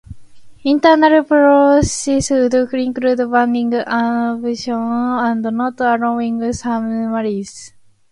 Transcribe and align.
Internal 0.63 1.23
policies 1.23 2.31
would 2.31 2.55
include 2.55 3.19
banning 3.31 3.71
abortion 3.75 4.73
and 4.73 5.43
not 5.43 5.79
allowing 5.79 6.39
same-sex 6.41 6.65
marriages. 7.11 7.73